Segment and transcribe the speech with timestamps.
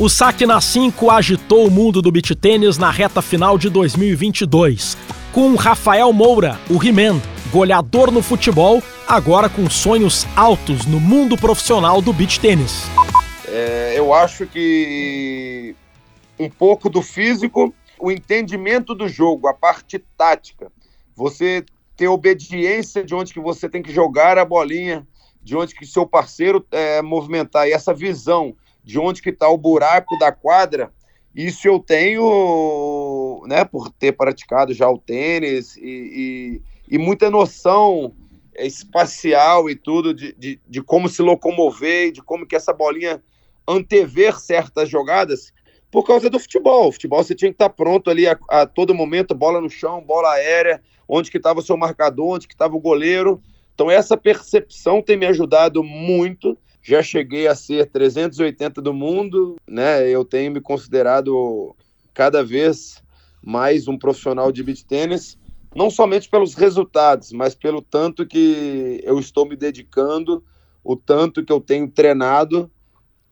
[0.00, 4.96] O saque na 5 agitou o mundo do beach tênis na reta final de 2022,
[5.30, 7.20] com Rafael Moura, o He-Man,
[7.52, 12.84] goleador no futebol, agora com sonhos altos no mundo profissional do beach tênis.
[13.46, 15.76] É, eu acho que
[16.38, 20.72] um pouco do físico, o entendimento do jogo, a parte tática.
[21.14, 21.62] Você
[21.94, 25.06] ter obediência de onde que você tem que jogar a bolinha,
[25.42, 29.58] de onde que seu parceiro é, movimentar, e essa visão de onde que está o
[29.58, 30.92] buraco da quadra,
[31.34, 38.12] isso eu tenho, né, por ter praticado já o tênis e, e, e muita noção
[38.56, 43.22] espacial e tudo de, de, de, como se locomover, de como que essa bolinha
[43.66, 45.52] antever certas jogadas,
[45.90, 46.88] por causa do futebol.
[46.88, 50.02] O futebol você tinha que estar pronto ali a, a todo momento, bola no chão,
[50.02, 53.40] bola aérea, onde que estava o seu marcador, onde que estava o goleiro.
[53.74, 60.08] Então essa percepção tem me ajudado muito já cheguei a ser 380 do mundo, né?
[60.08, 61.74] Eu tenho me considerado
[62.14, 63.02] cada vez
[63.42, 65.38] mais um profissional de beach tênis,
[65.74, 70.42] não somente pelos resultados, mas pelo tanto que eu estou me dedicando,
[70.82, 72.70] o tanto que eu tenho treinado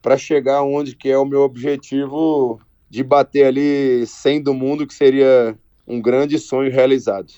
[0.00, 4.94] para chegar onde que é o meu objetivo de bater ali 100 do mundo, que
[4.94, 7.32] seria um grande sonho realizado.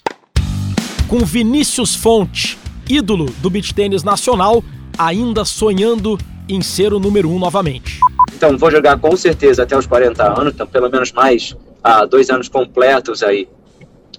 [1.09, 4.62] Com Vinícius Fonte, ídolo do beach tênis nacional,
[5.01, 7.98] ainda sonhando em ser o número um novamente.
[8.34, 12.29] Então, vou jogar com certeza até os 40 anos, então pelo menos mais ah, dois
[12.29, 13.48] anos completos aí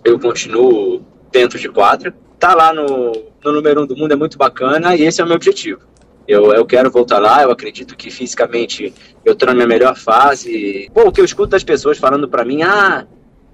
[0.03, 2.13] eu continuo dentro de quadra.
[2.39, 3.11] Tá lá no,
[3.43, 5.81] no número um do mundo é muito bacana e esse é o meu objetivo.
[6.27, 8.91] Eu, eu quero voltar lá, eu acredito que fisicamente
[9.23, 10.89] eu tô na minha melhor fase.
[10.93, 13.05] Pô, o que eu escuto das pessoas falando para mim, ah,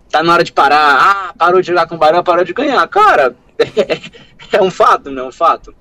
[0.09, 0.98] tá na hora de parar,
[1.30, 2.88] ah, parou de jogar com o Barão, parou de ganhar.
[2.88, 3.36] Cara,
[4.53, 5.73] é um fato, não é um fato.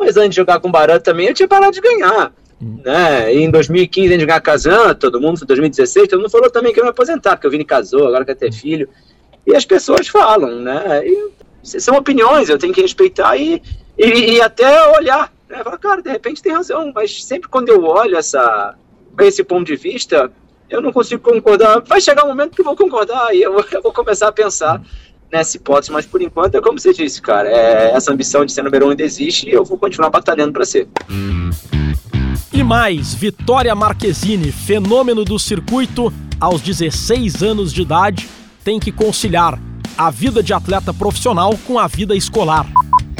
[0.00, 2.32] Mas antes de jogar com o Baran também, eu tinha parado de ganhar.
[2.60, 2.80] Hum.
[2.82, 3.34] Né?
[3.34, 6.72] E em 2015, antes de jogar Kazan, todo mundo, em 2016, todo mundo falou também
[6.72, 8.88] que eu ia me aposentar, porque o Vini casou, agora quer ter filho.
[9.46, 11.02] E as pessoas falam, né?
[11.06, 11.30] E
[11.62, 13.62] são opiniões, eu tenho que respeitar e,
[13.98, 15.30] e, e até olhar.
[15.48, 15.62] Né?
[15.62, 18.74] Falar, cara, de repente tem razão, mas sempre quando eu olho essa,
[19.20, 20.32] esse ponto de vista,
[20.70, 21.80] eu não consigo concordar.
[21.80, 24.80] Vai chegar um momento que eu vou concordar e eu, eu vou começar a pensar
[25.32, 28.62] nessa hipótese, mas por enquanto é como você disse, cara, é, essa ambição de ser
[28.62, 30.88] número um ainda existe e eu vou continuar batalhando para ser.
[32.52, 38.28] E mais, Vitória Marquezine, fenômeno do circuito, aos 16 anos de idade,
[38.64, 39.58] tem que conciliar
[39.96, 42.66] a vida de atleta profissional com a vida escolar.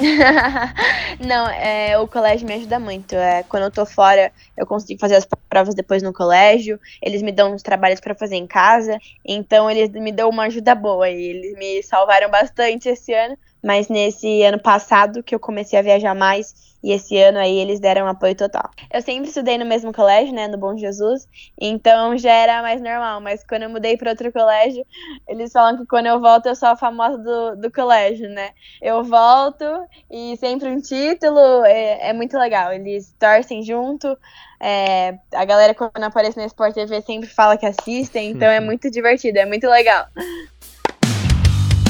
[1.21, 3.15] não, é, o colégio me ajuda muito.
[3.15, 6.79] É, quando eu tô fora, eu consigo fazer as provas depois no colégio.
[7.03, 8.99] Eles me dão uns trabalhos para fazer em casa.
[9.25, 11.09] Então, eles me dão uma ajuda boa.
[11.11, 13.37] E eles me salvaram bastante esse ano.
[13.63, 17.79] Mas nesse ano passado, que eu comecei a viajar mais, e esse ano aí eles
[17.79, 18.71] deram apoio total.
[18.93, 21.29] Eu sempre estudei no mesmo colégio, né, no Bom Jesus,
[21.61, 24.85] então já era mais normal, mas quando eu mudei para outro colégio,
[25.29, 28.51] eles falam que quando eu volto eu sou a famosa do, do colégio, né?
[28.81, 29.65] Eu volto
[30.11, 34.17] e sempre um título, é, é muito legal, eles torcem junto,
[34.59, 38.91] é, a galera quando aparece na Sport TV sempre fala que assistem, então é muito
[38.91, 40.07] divertido, é muito legal.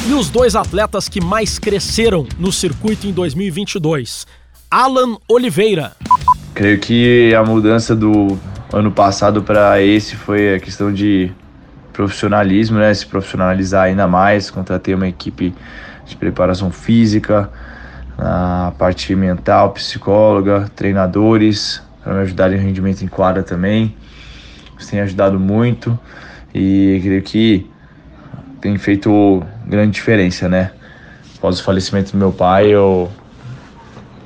[0.08, 4.26] E os dois atletas que mais cresceram no circuito em 2022?
[4.70, 5.92] Alan Oliveira.
[6.54, 8.38] Creio que a mudança do
[8.72, 11.30] ano passado para esse foi a questão de
[11.92, 12.92] profissionalismo, né?
[12.94, 14.50] Se profissionalizar ainda mais.
[14.50, 15.54] Contratei uma equipe
[16.06, 17.50] de preparação física,
[18.16, 23.94] na parte mental, psicóloga, treinadores para me ajudar em rendimento em quadra também.
[24.78, 25.98] Isso tem ajudado muito
[26.54, 27.70] e creio que
[28.60, 30.72] tem feito grande diferença, né?
[31.36, 33.10] Após o falecimento do meu pai, eu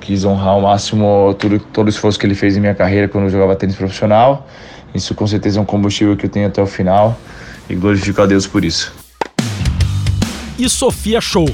[0.00, 3.24] quis honrar ao máximo tudo, todo o esforço que ele fez em minha carreira quando
[3.24, 4.46] eu jogava tênis profissional.
[4.94, 7.16] Isso com certeza é um combustível que eu tenho até o final
[7.68, 8.92] e glorifico a Deus por isso.
[10.58, 11.46] E Sofia Show.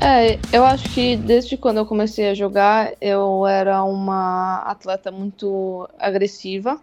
[0.00, 5.88] É, eu acho que desde quando eu comecei a jogar, eu era uma atleta muito
[5.98, 6.78] agressiva,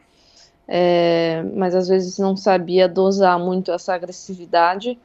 [0.67, 4.97] é, mas às vezes não sabia dosar muito essa agressividade.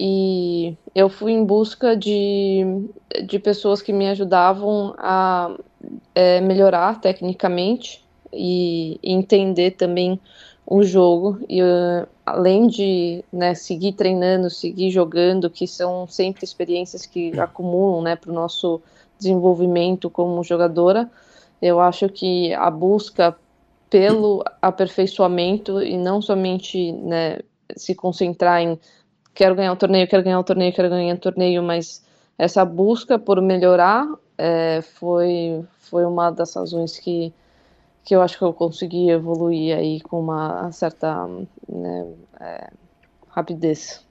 [0.00, 2.64] E eu fui em busca de,
[3.26, 5.54] de pessoas que me ajudavam a
[6.14, 8.02] é, melhorar tecnicamente
[8.32, 10.18] e, entender também
[10.66, 11.38] o jogo.
[11.48, 18.02] E uh, além de né, seguir treinando, seguir jogando, que são sempre experiências que acumulam
[18.02, 18.80] né, para o nosso
[19.18, 21.10] desenvolvimento como jogadora,
[21.60, 23.36] eu acho que a busca
[23.92, 27.40] pelo aperfeiçoamento e não somente né,
[27.76, 28.80] se concentrar em
[29.34, 32.02] quero ganhar um torneio, quero ganhar um torneio, quero ganhar um torneio, mas
[32.38, 34.08] essa busca por melhorar
[34.38, 37.34] é, foi, foi uma das razões que,
[38.02, 41.28] que eu acho que eu consegui evoluir aí com uma certa
[41.68, 42.06] né,
[42.40, 42.70] é,
[43.28, 44.02] rapidez.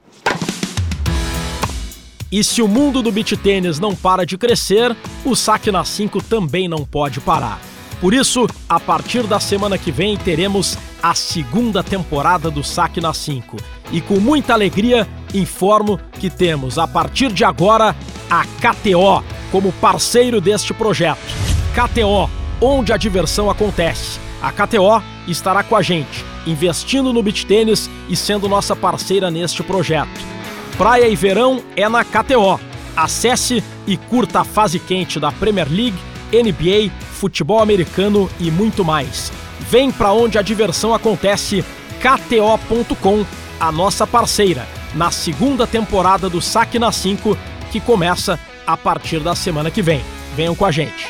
[2.31, 4.95] E se o mundo do beach tênis não para de crescer,
[5.25, 7.70] o saque na 5 também não pode parar.
[8.01, 13.13] Por isso, a partir da semana que vem teremos a segunda temporada do Saque na
[13.13, 13.57] 5.
[13.92, 17.95] E com muita alegria, informo que temos a partir de agora
[18.27, 21.19] a KTO como parceiro deste projeto.
[21.75, 22.27] KTO,
[22.59, 24.19] onde a diversão acontece.
[24.42, 29.62] A KTO estará com a gente, investindo no beach tênis e sendo nossa parceira neste
[29.62, 30.19] projeto.
[30.75, 32.59] Praia e verão é na KTO.
[32.95, 35.98] Acesse e curta a fase quente da Premier League,
[36.31, 39.31] NBA, futebol americano e muito mais.
[39.60, 41.63] Vem para onde a diversão acontece,
[42.00, 43.25] kto.com,
[43.60, 47.38] a nossa parceira, na segunda temporada do Saque na 5,
[47.72, 50.01] que começa a partir da semana que vem.
[50.36, 51.07] Venham com a gente.